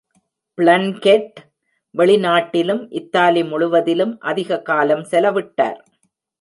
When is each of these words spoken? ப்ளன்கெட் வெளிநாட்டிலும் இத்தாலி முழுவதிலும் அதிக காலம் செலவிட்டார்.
ப்ளன்கெட் 0.57 1.37
வெளிநாட்டிலும் 1.95 2.81
இத்தாலி 2.91 3.43
முழுவதிலும் 3.43 4.17
அதிக 4.19 4.59
காலம் 4.61 5.05
செலவிட்டார். 5.11 5.79